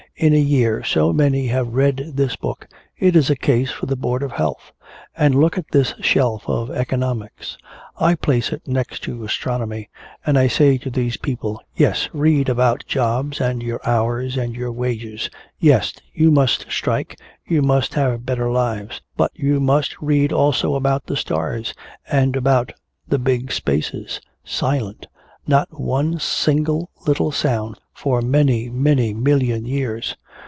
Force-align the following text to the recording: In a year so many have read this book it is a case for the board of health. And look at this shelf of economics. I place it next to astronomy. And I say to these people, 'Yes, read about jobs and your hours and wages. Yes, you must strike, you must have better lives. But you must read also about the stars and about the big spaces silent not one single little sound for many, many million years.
In 0.17 0.33
a 0.33 0.37
year 0.39 0.83
so 0.83 1.11
many 1.11 1.47
have 1.47 1.73
read 1.73 2.11
this 2.13 2.35
book 2.35 2.67
it 2.99 3.15
is 3.15 3.31
a 3.31 3.35
case 3.35 3.71
for 3.71 3.87
the 3.87 3.95
board 3.95 4.21
of 4.21 4.33
health. 4.33 4.71
And 5.17 5.33
look 5.33 5.57
at 5.57 5.71
this 5.71 5.95
shelf 5.99 6.43
of 6.47 6.69
economics. 6.69 7.57
I 7.99 8.13
place 8.13 8.51
it 8.51 8.67
next 8.67 9.01
to 9.05 9.23
astronomy. 9.23 9.89
And 10.23 10.37
I 10.37 10.45
say 10.45 10.77
to 10.77 10.91
these 10.91 11.17
people, 11.17 11.59
'Yes, 11.75 12.07
read 12.13 12.49
about 12.49 12.85
jobs 12.85 13.41
and 13.41 13.63
your 13.63 13.79
hours 13.83 14.37
and 14.37 14.55
wages. 14.75 15.31
Yes, 15.59 15.91
you 16.13 16.29
must 16.29 16.69
strike, 16.71 17.17
you 17.47 17.63
must 17.63 17.95
have 17.95 18.23
better 18.23 18.51
lives. 18.51 19.01
But 19.17 19.31
you 19.33 19.59
must 19.59 19.99
read 20.01 20.31
also 20.31 20.75
about 20.75 21.07
the 21.07 21.17
stars 21.17 21.73
and 22.07 22.35
about 22.35 22.73
the 23.07 23.17
big 23.17 23.51
spaces 23.51 24.21
silent 24.43 25.07
not 25.47 25.81
one 25.81 26.19
single 26.19 26.91
little 27.07 27.31
sound 27.31 27.75
for 27.95 28.21
many, 28.21 28.69
many 28.69 29.13
million 29.13 29.65
years. 29.65 30.15